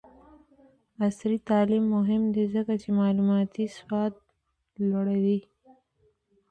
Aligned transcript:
عصري 1.03 1.37
تعلیم 1.49 1.83
مهم 1.95 2.23
دی 2.33 2.43
ځکه 2.55 2.73
چې 2.81 2.89
معلوماتي 2.99 3.65
سواد 3.77 4.13
لوړوي. 4.89 5.39